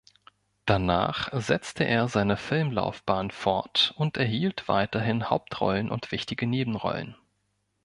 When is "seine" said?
2.07-2.35